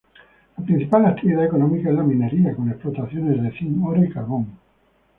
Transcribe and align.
La 0.57 0.65
principal 0.65 1.05
actividad 1.05 1.45
económica 1.45 1.89
es 1.89 1.95
la 1.95 2.01
minería, 2.01 2.55
con 2.55 2.67
explotaciones 2.71 3.39
de 3.39 3.51
zinc, 3.51 3.85
oro 3.85 4.03
y 4.03 4.09
carbón. 4.09 4.47